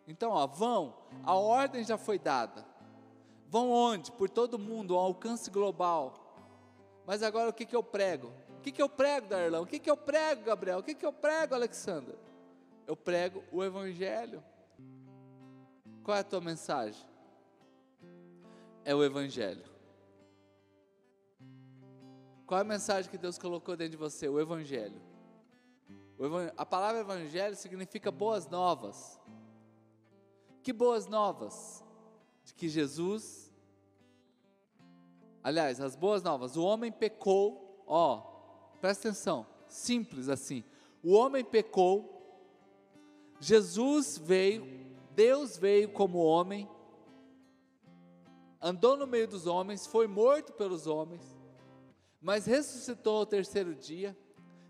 Então, 0.08 0.32
ó, 0.32 0.48
vão, 0.48 0.96
a 1.24 1.36
ordem 1.36 1.84
já 1.84 1.98
foi 1.98 2.18
dada. 2.18 2.66
Vão 3.50 3.70
onde? 3.70 4.12
Por 4.12 4.30
todo 4.30 4.58
mundo, 4.58 4.96
um 4.96 5.00
alcance 5.00 5.52
global. 5.52 6.14
Mas 7.06 7.22
agora 7.22 7.50
o 7.50 7.54
que, 7.54 7.66
que 7.66 7.76
eu 7.76 7.84
prego? 7.84 8.32
O 8.58 8.62
que, 8.62 8.72
que, 8.72 8.82
eu 8.82 8.90
prego, 8.90 9.28
Darlão? 9.28 9.64
O 9.64 9.68
que, 9.68 9.80
que 9.80 9.90
eu 9.90 9.98
prego, 9.98 10.44
Gabriel? 10.44 10.80
O 10.80 10.84
que, 10.84 10.96
que 10.96 11.06
eu 11.06 11.14
prego, 11.14 11.54
Alexandra? 11.54 12.18
Eu 12.86 12.96
prego 12.96 13.44
o 13.52 13.64
Evangelho. 13.64 14.44
Qual 16.04 16.16
é 16.16 16.22
a 16.22 16.24
tua 16.24 16.42
mensagem? 16.42 17.06
É 18.84 18.96
o 18.96 19.04
Evangelho. 19.04 19.64
Qual 22.46 22.58
é 22.58 22.62
a 22.62 22.66
mensagem 22.66 23.12
que 23.12 23.18
Deus 23.18 23.38
colocou 23.38 23.76
dentro 23.76 23.92
de 23.92 23.98
você? 23.98 24.30
O 24.30 24.40
evangelho 24.40 25.02
a 26.56 26.66
palavra 26.66 27.02
Evangelho 27.02 27.56
significa 27.56 28.12
boas 28.12 28.48
novas. 28.48 29.20
Que 30.68 30.74
boas 30.74 31.08
novas? 31.08 31.82
De 32.44 32.54
que 32.54 32.68
Jesus. 32.68 33.50
Aliás, 35.42 35.80
as 35.80 35.96
boas 35.96 36.22
novas. 36.22 36.58
O 36.58 36.64
homem 36.66 36.92
pecou, 36.92 37.86
ó, 37.88 38.18
presta 38.82 39.08
atenção, 39.08 39.48
simples 39.70 40.28
assim. 40.28 40.66
O 41.02 41.14
homem 41.14 41.42
pecou, 41.42 42.52
Jesus 43.40 44.18
veio, 44.18 44.68
Deus 45.16 45.56
veio 45.56 45.88
como 45.88 46.18
homem, 46.18 46.70
andou 48.62 48.98
no 48.98 49.08
meio 49.08 49.26
dos 49.26 49.48
homens, 49.48 49.88
foi 49.88 50.06
morto 50.06 50.52
pelos 50.52 50.86
homens, 50.86 51.24
mas 52.20 52.46
ressuscitou 52.46 53.20
ao 53.20 53.26
terceiro 53.26 53.74
dia, 53.74 54.18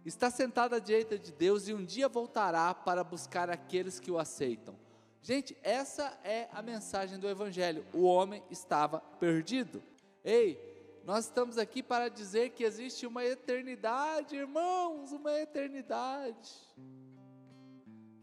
está 0.05 0.29
sentado 0.29 0.75
à 0.75 0.79
direita 0.79 1.17
de 1.17 1.31
Deus 1.31 1.67
e 1.67 1.73
um 1.73 1.83
dia 1.83 2.07
voltará 2.07 2.71
para 2.71 3.03
buscar 3.03 3.49
aqueles 3.49 3.99
que 3.99 4.11
o 4.11 4.19
aceitam. 4.19 4.85
Gente, 5.27 5.57
essa 5.61 6.17
é 6.23 6.47
a 6.53 6.61
mensagem 6.61 7.19
do 7.19 7.27
Evangelho. 7.27 7.85
O 7.91 8.03
homem 8.03 8.41
estava 8.49 9.01
perdido. 9.19 9.83
Ei, 10.23 10.57
nós 11.03 11.25
estamos 11.25 11.57
aqui 11.57 11.83
para 11.83 12.07
dizer 12.07 12.51
que 12.51 12.63
existe 12.63 13.05
uma 13.05 13.25
eternidade, 13.25 14.37
irmãos, 14.37 15.11
uma 15.11 15.33
eternidade. 15.33 16.49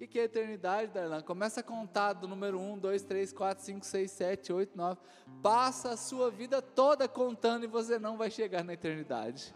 O 0.00 0.06
que, 0.08 0.18
é 0.18 0.23
eternidade, 0.23 0.92
Darlan? 0.92 1.20
Começa 1.20 1.61
a 1.61 1.62
contar 1.62 2.14
do 2.14 2.26
número 2.26 2.58
1, 2.58 2.78
2, 2.78 3.02
3, 3.02 3.32
4, 3.34 3.62
5, 3.62 3.84
6, 3.84 4.11
7, 4.11 4.52
8, 4.54 4.75
9. 4.75 5.00
Passa 5.42 5.90
a 5.90 5.99
sua 5.99 6.30
vida 6.30 6.62
toda 6.62 7.06
contando 7.06 7.64
e 7.64 7.66
você 7.66 7.99
não 7.99 8.16
vai 8.16 8.30
chegar 8.30 8.64
na 8.64 8.73
eternidade. 8.73 9.54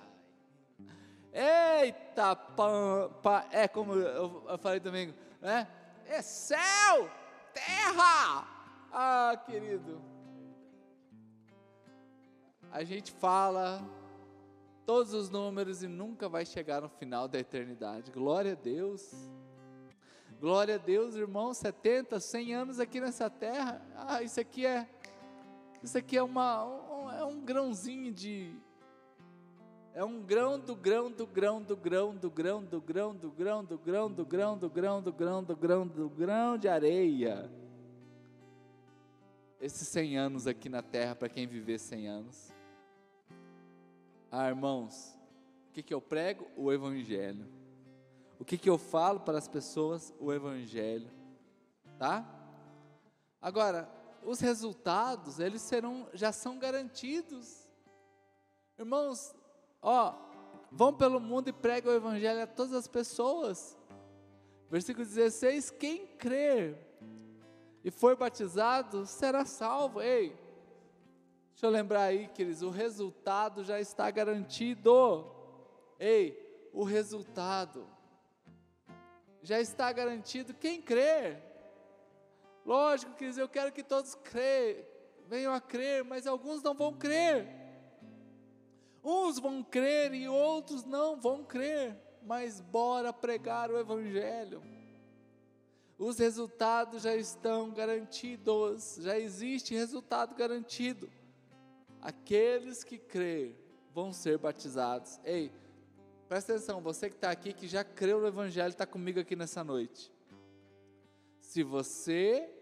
Eita, 1.33 2.37
pam, 2.37 3.11
pam, 3.23 3.43
é 3.51 3.67
como 3.67 3.95
eu 3.95 4.59
falei 4.59 4.81
domingo, 4.81 5.15
né? 5.41 5.67
É 6.05 6.21
céu, 6.21 7.11
terra. 7.59 8.47
Ah, 8.93 9.37
querido. 9.45 10.01
A 12.71 12.85
gente 12.85 13.13
fala 13.13 13.83
todos 14.87 15.13
os 15.13 15.29
números 15.29 15.83
e 15.83 15.89
nunca 15.89 16.29
vai 16.29 16.45
chegar 16.47 16.83
no 16.83 16.89
final 16.89 17.27
da 17.27 17.39
eternidade. 17.39 18.11
Glória 18.11 18.53
a 18.53 18.55
Deus. 18.55 19.13
Glória 20.41 20.77
a 20.77 20.79
Deus, 20.79 21.17
irmão, 21.17 21.53
70, 21.53 22.21
100 22.21 22.55
anos 22.55 22.81
aqui 22.81 23.01
nessa 23.01 23.29
terra. 23.29 23.83
Ah, 23.97 24.23
isso 24.23 24.39
aqui 24.39 24.65
é 24.65 24.89
isso 25.83 25.97
aqui 25.97 26.17
é 26.17 26.23
uma 26.23 26.65
um, 26.65 27.11
é 27.11 27.25
um 27.25 27.41
grãozinho 27.41 28.13
de 28.13 28.55
é 29.99 30.05
um 30.05 30.23
grão 30.23 30.61
do 30.61 30.77
grão 30.77 31.11
do 31.11 31.27
grão 31.27 31.61
do 31.61 31.77
grão 31.77 32.15
do 32.15 32.31
grão 32.31 32.63
do 32.63 32.81
grão 32.81 33.13
do 33.13 33.31
grão 33.33 33.65
do 33.67 33.77
grão 33.77 34.09
do 34.09 34.25
grão 34.25 34.57
do 34.57 34.71
grão 34.71 35.03
do 35.03 35.13
grão 35.13 35.43
do 35.43 35.57
grão 35.57 35.87
do 35.89 36.09
grão 36.09 36.57
de 36.57 36.69
areia. 36.69 37.51
Esses 39.61 39.89
100 39.89 40.17
anos 40.17 40.47
aqui 40.47 40.69
na 40.69 40.83
terra 40.83 41.17
para 41.17 41.29
quem 41.29 41.49
viver 41.49 41.81
100 41.81 42.07
anos. 42.07 42.55
Ah, 44.31 44.47
irmãos, 44.47 45.19
o 45.69 45.73
que 45.73 45.83
que 45.83 45.93
eu 45.93 46.01
prego? 46.01 46.47
O 46.57 46.73
evangelho. 46.73 47.49
O 48.39 48.45
que, 48.45 48.57
que 48.57 48.71
eu 48.71 48.79
falo 48.79 49.19
para 49.19 49.37
as 49.37 49.49
pessoas? 49.49 50.15
O 50.21 50.33
Evangelho, 50.33 51.11
tá? 51.99 52.25
Agora, 53.43 53.91
os 54.23 54.39
resultados, 54.39 55.41
eles 55.41 55.61
serão, 55.61 56.09
já 56.15 56.31
são 56.31 56.57
garantidos. 56.57 57.67
Irmãos, 58.79 59.35
ó, 59.83 60.15
vão 60.71 60.93
pelo 60.93 61.21
mundo 61.21 61.49
e 61.49 61.53
pregam 61.53 61.93
o 61.93 61.97
Evangelho 61.97 62.43
a 62.43 62.47
todas 62.47 62.75
as 62.75 62.87
pessoas. 62.87 63.77
Versículo 64.71 65.05
16: 65.05 65.71
Quem 65.71 66.07
crer 66.07 66.77
e 67.83 67.91
for 67.91 68.17
batizado 68.17 69.07
será 69.07 69.45
salvo. 69.45 70.01
Ei, 70.01 70.37
deixa 71.51 71.67
eu 71.67 71.71
lembrar 71.71 72.03
aí, 72.03 72.29
queridos, 72.29 72.63
o 72.63 72.71
resultado 72.71 73.65
já 73.65 73.81
está 73.81 74.11
garantido. 74.11 75.27
Ei, 75.99 76.71
o 76.73 76.85
resultado 76.85 77.87
já 79.43 79.61
está 79.61 79.91
garantido 79.93 80.55
quem 80.55 80.83
crer. 80.83 81.43
Lógico, 82.65 83.15
que 83.15 83.25
eu 83.25 83.49
quero 83.49 83.73
que 83.73 83.83
todos 83.83 84.15
crer, 84.15 84.87
venham 85.27 85.55
a 85.55 85.61
crer, 85.61 86.05
mas 86.05 86.27
alguns 86.27 86.63
não 86.63 86.75
vão 86.75 86.93
crer. 86.93 87.49
Uns 89.03 89.39
vão 89.39 89.63
crer 89.63 90.13
e 90.15 90.29
outros 90.29 90.85
não 90.85 91.21
vão 91.21 91.45
crer, 91.45 91.97
mas 92.23 92.61
bora 92.61 93.13
pregar 93.13 93.71
o 93.71 93.79
Evangelho. 93.79 94.63
Os 95.99 96.19
resultados 96.19 97.03
já 97.03 97.15
estão 97.17 97.71
garantidos, 97.71 98.99
já 99.01 99.19
existe 99.19 99.75
resultado 99.75 100.35
garantido. 100.35 101.11
Aqueles 102.01 102.85
que 102.85 102.99
crer 102.99 103.57
vão 103.93 104.13
ser 104.13 104.39
batizados. 104.39 105.19
Ei, 105.25 105.51
Presta 106.29 106.53
atenção, 106.53 106.83
você 106.83 107.09
que 107.09 107.17
está 107.17 107.31
aqui, 107.31 107.55
que 107.55 107.67
já 107.67 107.83
creu 107.83 108.21
no 108.21 108.27
Evangelho, 108.27 108.69
está 108.69 108.87
comigo 108.87 109.19
aqui 109.19 109.35
nessa 109.35 109.65
noite. 109.65 110.13
Se 111.41 111.63
você 111.63 112.55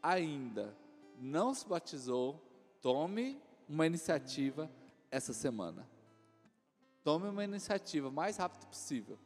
ainda 0.00 0.76
não 1.18 1.52
se 1.52 1.66
batizou, 1.66 2.40
tome 2.80 3.36
uma 3.68 3.84
iniciativa 3.84 4.70
essa 5.10 5.32
semana. 5.32 5.88
Tome 7.02 7.28
uma 7.28 7.44
iniciativa 7.44 8.08
o 8.08 8.12
mais 8.12 8.36
rápido 8.36 8.66
possível. 8.66 9.18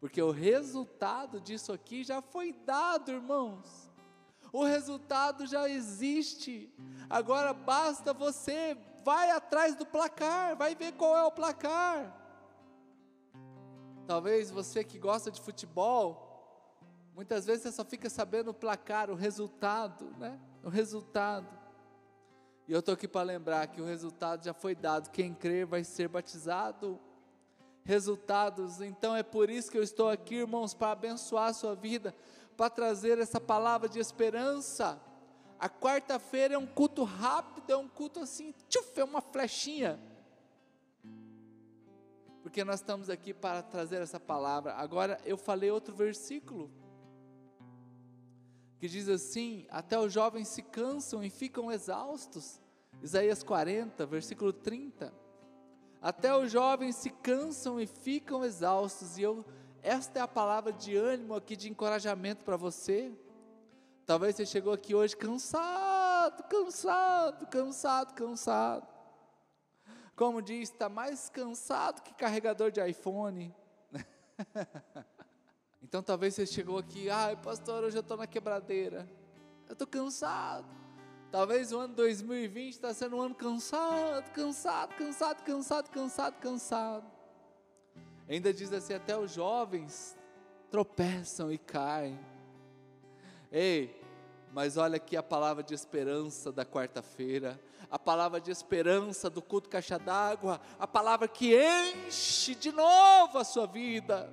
Porque 0.00 0.22
o 0.22 0.30
resultado 0.30 1.40
disso 1.40 1.72
aqui 1.72 2.04
já 2.04 2.22
foi 2.22 2.52
dado, 2.52 3.10
irmãos. 3.10 3.90
O 4.52 4.64
resultado 4.64 5.46
já 5.46 5.68
existe. 5.68 6.72
Agora 7.10 7.52
basta 7.52 8.12
você 8.12 8.76
vai 9.04 9.30
atrás 9.30 9.74
do 9.74 9.86
placar, 9.86 10.56
vai 10.56 10.74
ver 10.74 10.92
qual 10.92 11.16
é 11.16 11.24
o 11.24 11.30
placar. 11.30 12.14
Talvez 14.06 14.50
você 14.50 14.82
que 14.82 14.98
gosta 14.98 15.30
de 15.30 15.40
futebol, 15.40 16.26
muitas 17.14 17.44
vezes 17.44 17.64
você 17.64 17.72
só 17.72 17.84
fica 17.84 18.08
sabendo 18.08 18.50
o 18.50 18.54
placar, 18.54 19.10
o 19.10 19.14
resultado, 19.14 20.14
né? 20.18 20.40
O 20.62 20.68
resultado. 20.68 21.57
E 22.68 22.72
eu 22.72 22.80
estou 22.80 22.92
aqui 22.94 23.08
para 23.08 23.22
lembrar 23.22 23.66
que 23.66 23.80
o 23.80 23.84
resultado 23.84 24.44
já 24.44 24.52
foi 24.52 24.74
dado. 24.74 25.10
Quem 25.10 25.34
crer 25.34 25.66
vai 25.66 25.82
ser 25.82 26.06
batizado. 26.06 27.00
Resultados, 27.82 28.82
então 28.82 29.16
é 29.16 29.22
por 29.22 29.48
isso 29.48 29.70
que 29.70 29.78
eu 29.78 29.82
estou 29.82 30.10
aqui, 30.10 30.34
irmãos, 30.34 30.74
para 30.74 30.92
abençoar 30.92 31.48
a 31.48 31.54
sua 31.54 31.74
vida, 31.74 32.14
para 32.54 32.68
trazer 32.68 33.18
essa 33.18 33.40
palavra 33.40 33.88
de 33.88 33.98
esperança. 33.98 35.00
A 35.58 35.70
quarta-feira 35.70 36.52
é 36.52 36.58
um 36.58 36.66
culto 36.66 37.02
rápido, 37.02 37.72
é 37.72 37.76
um 37.78 37.88
culto 37.88 38.20
assim, 38.20 38.52
tchuf, 38.68 39.00
é 39.00 39.04
uma 39.04 39.22
flechinha 39.22 39.98
porque 42.48 42.64
nós 42.64 42.80
estamos 42.80 43.10
aqui 43.10 43.34
para 43.34 43.62
trazer 43.62 44.00
essa 44.00 44.18
palavra. 44.18 44.72
Agora 44.72 45.20
eu 45.26 45.36
falei 45.36 45.70
outro 45.70 45.94
versículo 45.94 46.70
que 48.78 48.88
diz 48.88 49.08
assim: 49.08 49.66
Até 49.70 49.98
os 49.98 50.12
jovens 50.12 50.48
se 50.48 50.62
cansam 50.62 51.22
e 51.22 51.30
ficam 51.30 51.70
exaustos. 51.70 52.60
Isaías 53.02 53.42
40, 53.42 54.06
versículo 54.06 54.52
30. 54.52 55.12
Até 56.00 56.34
os 56.36 56.50
jovens 56.50 56.96
se 56.96 57.10
cansam 57.10 57.80
e 57.80 57.86
ficam 57.86 58.44
exaustos. 58.44 59.18
E 59.18 59.22
eu, 59.22 59.44
esta 59.82 60.18
é 60.18 60.22
a 60.22 60.28
palavra 60.28 60.72
de 60.72 60.96
ânimo 60.96 61.34
aqui, 61.34 61.56
de 61.56 61.70
encorajamento 61.70 62.44
para 62.44 62.56
você. 62.56 63.12
Talvez 64.06 64.36
você 64.36 64.46
chegou 64.46 64.72
aqui 64.72 64.94
hoje 64.94 65.16
cansado, 65.16 66.44
cansado, 66.44 67.46
cansado, 67.46 68.14
cansado 68.14 68.98
como 70.18 70.42
diz, 70.42 70.68
está 70.68 70.88
mais 70.88 71.30
cansado 71.30 72.02
que 72.02 72.12
carregador 72.12 72.72
de 72.72 72.84
iPhone. 72.84 73.54
então 75.88 76.02
talvez 76.02 76.34
você 76.34 76.44
chegou 76.44 76.76
aqui, 76.76 77.08
ai 77.08 77.34
pastor, 77.34 77.82
hoje 77.82 77.96
eu 77.96 78.02
estou 78.02 78.18
na 78.18 78.26
quebradeira, 78.26 79.08
eu 79.66 79.72
estou 79.72 79.86
cansado. 79.86 80.66
Talvez 81.30 81.72
o 81.72 81.78
ano 81.78 81.94
2020 81.94 82.74
está 82.74 82.92
sendo 82.92 83.16
um 83.16 83.22
ano 83.22 83.34
cansado, 83.34 84.30
cansado, 84.32 84.94
cansado, 84.96 85.42
cansado, 85.42 85.88
cansado, 85.88 86.34
cansado. 86.40 87.10
Ainda 88.28 88.52
diz 88.52 88.70
assim, 88.70 88.92
até 88.92 89.16
os 89.16 89.32
jovens 89.32 90.14
tropeçam 90.70 91.50
e 91.50 91.56
caem. 91.56 92.20
Ei, 93.50 93.98
Mas 94.52 94.76
olha 94.76 94.96
aqui 94.96 95.16
a 95.16 95.22
palavra 95.22 95.62
de 95.62 95.72
esperança 95.72 96.52
da 96.52 96.66
quarta-feira, 96.66 97.58
a 97.90 97.98
palavra 97.98 98.38
de 98.38 98.50
esperança 98.50 99.30
do 99.30 99.40
culto 99.40 99.70
caixa 99.70 99.98
d'água, 99.98 100.60
a 100.78 100.86
palavra 100.86 101.26
que 101.26 101.56
enche 101.56 102.54
de 102.54 102.72
novo 102.72 103.38
a 103.38 103.44
sua 103.44 103.66
vida. 103.66 104.30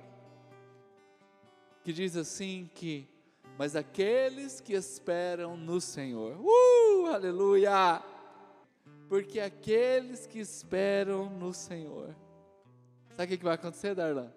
Que 1.86 1.92
diz 1.92 2.16
assim 2.16 2.68
que 2.74 3.08
mas 3.56 3.76
aqueles 3.76 4.60
que 4.60 4.72
esperam 4.72 5.56
no 5.56 5.80
Senhor. 5.80 6.36
Uh, 6.36 7.06
aleluia! 7.06 8.02
Porque 9.08 9.38
aqueles 9.38 10.26
que 10.26 10.40
esperam 10.40 11.30
no 11.30 11.54
Senhor. 11.54 12.12
Sabe 13.10 13.32
o 13.32 13.38
que 13.38 13.44
vai 13.44 13.54
acontecer, 13.54 13.94
Darlan? 13.94 14.32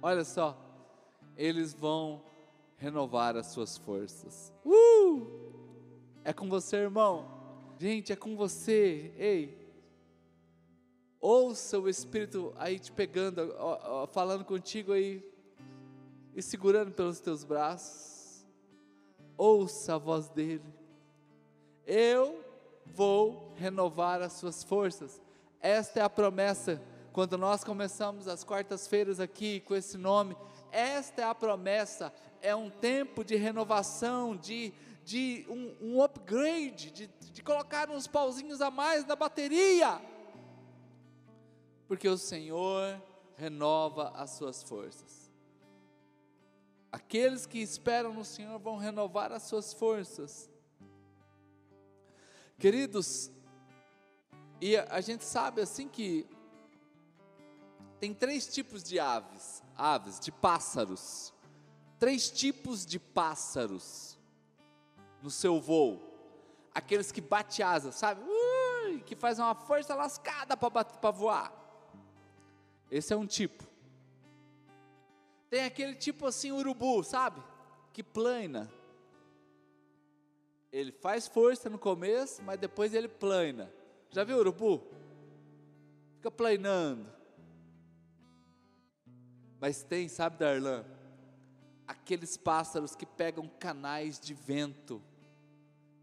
Olha 0.00 0.22
só, 0.22 0.56
eles 1.36 1.74
vão 1.74 2.22
renovar 2.76 3.36
as 3.36 3.48
suas 3.48 3.76
forças. 3.76 4.52
Uh! 4.64 5.26
É 6.22 6.32
com 6.32 6.48
você, 6.48 6.76
irmão. 6.76 7.28
Gente, 7.76 8.12
é 8.12 8.16
com 8.16 8.36
você. 8.36 9.12
Ei, 9.18 9.68
ouça 11.20 11.76
o 11.80 11.88
Espírito 11.88 12.52
aí 12.56 12.78
te 12.78 12.92
pegando, 12.92 13.52
ó, 13.58 14.04
ó, 14.04 14.06
falando 14.06 14.44
contigo 14.44 14.92
aí 14.92 15.31
e 16.34 16.42
segurando 16.42 16.92
pelos 16.92 17.20
teus 17.20 17.44
braços. 17.44 18.44
Ouça 19.36 19.94
a 19.94 19.98
voz 19.98 20.28
dele. 20.28 20.64
Eu 21.86 22.44
vou 22.86 23.52
renovar 23.56 24.22
as 24.22 24.34
suas 24.34 24.62
forças. 24.62 25.20
Esta 25.60 26.00
é 26.00 26.02
a 26.02 26.10
promessa. 26.10 26.80
Quando 27.12 27.36
nós 27.36 27.62
começamos 27.62 28.26
as 28.26 28.42
quartas-feiras 28.42 29.20
aqui 29.20 29.60
com 29.60 29.74
esse 29.74 29.98
nome, 29.98 30.36
esta 30.70 31.22
é 31.22 31.24
a 31.24 31.34
promessa. 31.34 32.12
É 32.40 32.54
um 32.54 32.70
tempo 32.70 33.22
de 33.22 33.36
renovação, 33.36 34.36
de, 34.36 34.72
de 35.04 35.46
um, 35.48 35.76
um 35.80 36.02
upgrade, 36.02 36.90
de, 36.90 37.06
de 37.06 37.42
colocar 37.42 37.90
uns 37.90 38.06
pauzinhos 38.06 38.60
a 38.60 38.70
mais 38.70 39.06
na 39.06 39.14
bateria. 39.14 40.00
Porque 41.86 42.08
o 42.08 42.16
Senhor 42.16 43.00
renova 43.36 44.10
as 44.14 44.30
suas 44.30 44.62
forças. 44.62 45.21
Aqueles 46.92 47.46
que 47.46 47.58
esperam 47.58 48.12
no 48.12 48.22
Senhor 48.22 48.58
vão 48.58 48.76
renovar 48.76 49.32
as 49.32 49.44
suas 49.44 49.72
forças. 49.72 50.50
Queridos, 52.58 53.32
e 54.60 54.76
a, 54.76 55.00
gente 55.00 55.24
sabe 55.24 55.62
assim 55.62 55.88
que 55.88 56.28
tem 57.98 58.12
três 58.12 58.46
tipos 58.46 58.82
de 58.82 59.00
aves, 59.00 59.62
aves, 59.74 60.20
de 60.20 60.30
pássaros. 60.30 61.32
Três 61.98 62.30
tipos 62.30 62.84
de 62.84 62.98
pássaros 62.98 64.18
no 65.22 65.30
seu 65.30 65.60
voo. 65.60 66.00
Aqueles 66.74 67.10
que 67.10 67.20
bate 67.20 67.62
asa, 67.62 67.90
sabe? 67.90 68.22
Ui, 68.22 69.00
que 69.00 69.16
faz 69.16 69.38
uma 69.38 69.54
força 69.54 69.94
lascada 69.94 70.56
para 70.56 71.10
voar. 71.10 71.52
Esse 72.90 73.14
é 73.14 73.16
um 73.16 73.26
tipo. 73.26 73.71
Tem 75.52 75.64
aquele 75.64 75.94
tipo 75.94 76.24
assim, 76.24 76.50
urubu, 76.50 77.04
sabe? 77.04 77.42
Que 77.92 78.02
plana 78.02 78.72
ele 80.72 80.90
faz 80.90 81.28
força 81.28 81.68
no 81.68 81.78
começo, 81.78 82.42
mas 82.42 82.58
depois 82.58 82.94
ele 82.94 83.06
plana. 83.06 83.70
Já 84.10 84.24
viu 84.24 84.38
urubu? 84.38 84.82
Fica 86.16 86.30
planando. 86.30 87.12
Mas 89.60 89.82
tem, 89.82 90.08
sabe, 90.08 90.38
Darlan? 90.38 90.84
Aqueles 91.86 92.38
pássaros 92.38 92.96
que 92.96 93.04
pegam 93.04 93.46
canais 93.46 94.18
de 94.18 94.32
vento, 94.32 95.02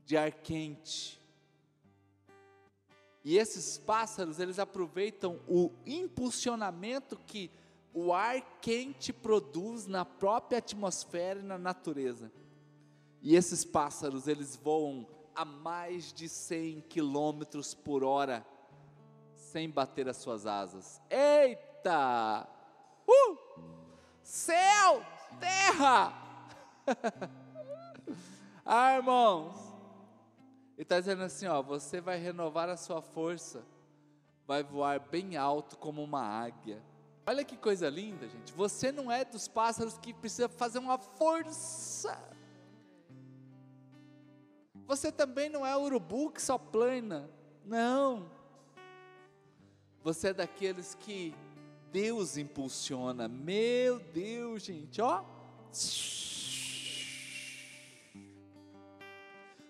de 0.05 0.15
ar 0.15 0.31
quente. 0.31 1.19
E 3.25 3.37
esses 3.37 3.79
pássaros, 3.79 4.39
eles 4.39 4.59
aproveitam 4.59 5.41
o 5.47 5.71
impulsionamento 5.83 7.17
que 7.25 7.49
o 7.93 8.13
ar 8.13 8.41
quente 8.61 9.11
produz 9.11 9.87
na 9.87 10.05
própria 10.05 10.59
atmosfera 10.59 11.39
e 11.39 11.43
na 11.43 11.57
natureza. 11.57 12.31
E 13.21 13.35
esses 13.35 13.65
pássaros, 13.65 14.27
eles 14.27 14.55
voam 14.55 15.07
a 15.35 15.43
mais 15.43 16.13
de 16.13 16.29
100 16.29 16.81
quilômetros 16.81 17.73
por 17.73 18.03
hora, 18.03 18.45
sem 19.35 19.69
bater 19.69 20.07
as 20.07 20.17
suas 20.17 20.45
asas. 20.45 21.01
Eita! 21.09 22.47
Uh! 23.07 23.37
Céu! 24.21 25.03
Terra! 25.39 26.13
ah, 28.65 28.95
irmãos! 28.95 29.69
Ele 30.79 30.83
está 30.83 30.99
dizendo 30.99 31.23
assim: 31.23 31.45
ó, 31.47 31.61
você 31.61 31.99
vai 31.99 32.17
renovar 32.17 32.69
a 32.69 32.77
sua 32.77 33.01
força, 33.01 33.65
vai 34.47 34.63
voar 34.63 34.99
bem 34.99 35.35
alto 35.35 35.77
como 35.77 36.01
uma 36.01 36.21
águia. 36.21 36.81
Olha 37.29 37.43
que 37.43 37.55
coisa 37.55 37.89
linda, 37.89 38.27
gente. 38.27 38.51
Você 38.53 38.91
não 38.91 39.11
é 39.11 39.23
dos 39.23 39.47
pássaros 39.47 39.97
que 39.97 40.13
precisa 40.13 40.49
fazer 40.49 40.79
uma 40.79 40.97
força 40.97 42.17
você 44.89 45.11
também 45.11 45.49
não 45.51 45.63
é 45.63 45.77
urubu 45.77 46.31
que 46.31 46.41
só 46.41 46.57
plana. 46.57 47.29
Não. 47.63 48.27
Você 50.01 50.29
é 50.29 50.33
daqueles 50.33 50.95
que 50.95 51.35
Deus 51.91 52.37
impulsiona. 52.37 53.27
Meu 53.27 53.99
Deus, 53.99 54.63
gente, 54.63 54.99
ó. 54.99 55.23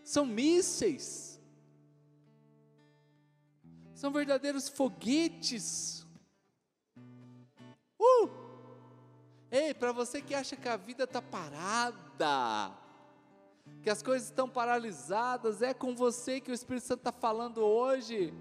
São 0.06 0.26
mísseis. 0.26 1.38
São 3.94 4.14
verdadeiros 4.14 4.70
foguetes. 4.70 6.08
Ei, 9.52 9.74
para 9.74 9.92
você 9.92 10.22
que 10.22 10.36
acha 10.36 10.56
que 10.56 10.70
a 10.70 10.78
vida 10.78 11.06
está 11.06 11.22
parada, 11.22 12.72
que 13.82 13.90
as 13.90 14.04
coisas 14.04 14.28
estão 14.28 14.48
paralisadas, 14.48 15.62
é 15.62 15.74
com 15.74 15.96
você 15.96 16.40
que 16.40 16.52
o 16.52 16.54
Espírito 16.54 16.86
Santo 16.86 17.00
está 17.00 17.12
falando 17.12 17.62
hoje. 17.62 18.34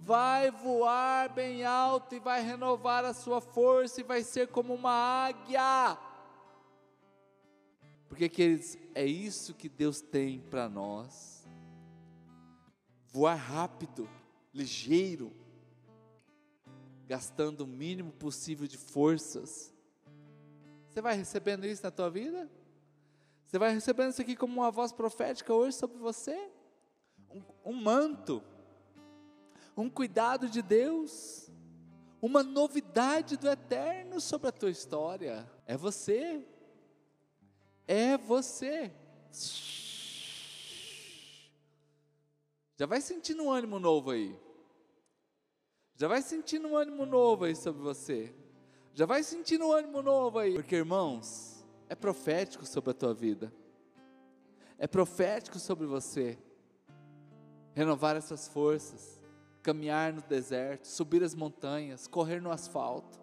Vai 0.00 0.50
voar 0.50 1.28
bem 1.28 1.64
alto 1.64 2.14
e 2.14 2.18
vai 2.18 2.40
renovar 2.42 3.04
a 3.04 3.12
sua 3.12 3.42
força 3.42 4.00
e 4.00 4.04
vai 4.04 4.22
ser 4.22 4.48
como 4.48 4.74
uma 4.74 4.90
águia. 5.26 5.98
Porque, 8.08 8.26
queridos, 8.26 8.78
é 8.94 9.04
isso 9.04 9.52
que 9.52 9.68
Deus 9.68 10.00
tem 10.00 10.40
para 10.40 10.66
nós. 10.66 11.46
Voar 13.08 13.34
rápido, 13.34 14.08
ligeiro, 14.54 15.30
gastando 17.06 17.62
o 17.62 17.66
mínimo 17.66 18.12
possível 18.12 18.66
de 18.66 18.78
forças. 18.78 19.74
Você 20.88 21.00
vai 21.00 21.16
recebendo 21.16 21.66
isso 21.66 21.82
na 21.82 21.90
tua 21.90 22.10
vida? 22.10 22.50
Você 23.46 23.58
vai 23.58 23.72
recebendo 23.72 24.10
isso 24.10 24.20
aqui 24.20 24.36
como 24.36 24.60
uma 24.60 24.70
voz 24.70 24.92
profética 24.92 25.54
hoje 25.54 25.76
sobre 25.76 25.96
você, 25.98 26.50
um, 27.30 27.42
um 27.64 27.72
manto, 27.72 28.42
um 29.76 29.88
cuidado 29.88 30.48
de 30.48 30.60
Deus, 30.60 31.50
uma 32.20 32.42
novidade 32.42 33.36
do 33.36 33.48
eterno 33.48 34.20
sobre 34.20 34.48
a 34.48 34.52
tua 34.52 34.70
história. 34.70 35.50
É 35.66 35.76
você, 35.76 36.46
é 37.86 38.18
você. 38.18 38.92
Já 42.76 42.86
vai 42.86 43.00
sentindo 43.00 43.42
um 43.42 43.50
ânimo 43.50 43.78
novo 43.78 44.10
aí. 44.10 44.38
Já 45.96 46.06
vai 46.06 46.22
sentindo 46.22 46.68
um 46.68 46.76
ânimo 46.76 47.04
novo 47.06 47.44
aí 47.44 47.56
sobre 47.56 47.82
você. 47.82 48.34
Já 48.94 49.06
vai 49.06 49.22
sentindo 49.22 49.66
um 49.66 49.72
ânimo 49.72 50.02
novo 50.02 50.38
aí. 50.38 50.54
Porque, 50.54 50.76
irmãos, 50.76 51.64
é 51.88 51.94
profético 51.94 52.66
sobre 52.66 52.90
a 52.90 52.94
tua 52.94 53.14
vida, 53.14 53.52
é 54.78 54.86
profético 54.86 55.58
sobre 55.58 55.86
você. 55.86 56.38
Renovar 57.74 58.16
essas 58.16 58.48
forças, 58.48 59.20
caminhar 59.62 60.12
no 60.12 60.22
deserto, 60.22 60.86
subir 60.86 61.22
as 61.22 61.34
montanhas, 61.34 62.06
correr 62.06 62.40
no 62.40 62.50
asfalto, 62.50 63.20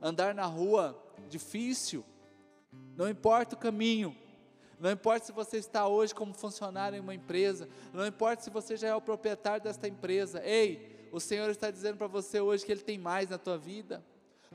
andar 0.00 0.34
na 0.34 0.46
rua 0.46 0.96
difícil, 1.28 2.04
não 2.96 3.08
importa 3.08 3.54
o 3.54 3.58
caminho, 3.58 4.16
não 4.78 4.90
importa 4.90 5.26
se 5.26 5.32
você 5.32 5.56
está 5.56 5.86
hoje 5.88 6.14
como 6.14 6.32
funcionário 6.32 6.96
em 6.96 7.00
uma 7.00 7.14
empresa, 7.14 7.68
não 7.92 8.06
importa 8.06 8.42
se 8.42 8.50
você 8.50 8.76
já 8.76 8.88
é 8.88 8.94
o 8.94 9.00
proprietário 9.00 9.62
desta 9.62 9.88
empresa, 9.88 10.40
ei, 10.44 11.08
o 11.12 11.18
Senhor 11.18 11.50
está 11.50 11.70
dizendo 11.70 11.96
para 11.96 12.06
você 12.06 12.40
hoje 12.40 12.64
que 12.64 12.72
Ele 12.72 12.82
tem 12.82 12.98
mais 12.98 13.28
na 13.28 13.38
tua 13.38 13.58
vida. 13.58 14.04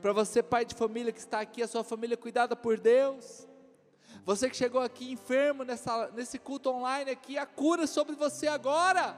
Para 0.00 0.12
você, 0.12 0.42
pai 0.42 0.64
de 0.64 0.74
família 0.74 1.12
que 1.12 1.18
está 1.18 1.40
aqui, 1.40 1.62
a 1.62 1.68
sua 1.68 1.84
família 1.84 2.16
cuidada 2.16 2.54
por 2.56 2.78
Deus. 2.78 3.46
Você 4.24 4.48
que 4.50 4.56
chegou 4.56 4.80
aqui 4.80 5.10
enfermo 5.10 5.64
nessa, 5.64 6.10
nesse 6.12 6.38
culto 6.38 6.70
online 6.70 7.10
aqui, 7.10 7.38
a 7.38 7.46
cura 7.46 7.86
sobre 7.86 8.14
você 8.14 8.46
agora. 8.46 9.16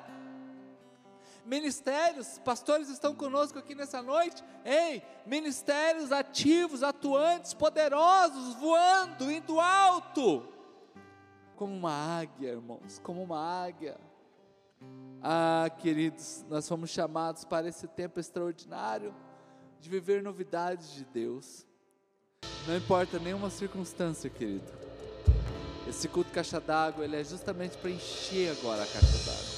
Ministérios, 1.45 2.41
pastores 2.41 2.89
estão 2.89 3.15
conosco 3.15 3.59
aqui 3.59 3.75
nessa 3.75 4.03
noite. 4.03 4.43
Ei, 4.65 5.03
ministérios 5.25 6.11
ativos, 6.11 6.83
atuantes, 6.83 7.55
poderosos, 7.55 8.55
voando, 8.55 9.31
indo 9.31 9.61
alto. 9.61 10.47
como 11.55 11.75
uma 11.75 12.21
águia, 12.21 12.51
irmãos, 12.51 12.99
como 13.03 13.23
uma 13.23 13.41
águia. 13.65 13.97
Ah, 15.23 15.71
queridos, 15.79 16.45
nós 16.49 16.69
fomos 16.69 16.91
chamados 16.91 17.45
para 17.45 17.69
esse 17.69 17.87
tempo 17.89 18.21
extraordinário 18.21 19.15
de 19.81 19.89
viver 19.89 20.23
novidades 20.23 20.95
de 20.95 21.05
Deus. 21.05 21.67
Não 22.67 22.77
importa 22.77 23.19
nenhuma 23.19 23.51
circunstância, 23.51 24.29
querido. 24.29 24.71
Esse 25.89 26.09
culto 26.09 26.31
caixa 26.33 26.61
d'água, 26.61 27.05
ele 27.05 27.17
é 27.17 27.25
justamente 27.25 27.77
para 27.79 27.91
encher 27.91 28.51
agora 28.59 28.83
a 28.83 28.87
caixa 28.87 29.19
d'água. 29.25 29.57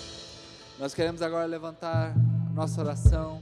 Nós 0.79 0.95
queremos 0.95 1.23
agora 1.23 1.47
levantar 1.47 2.15
nossa 2.55 2.81
oração. 2.81 3.37